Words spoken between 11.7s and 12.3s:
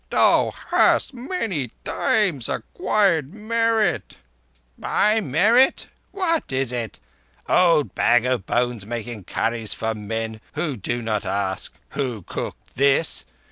'Who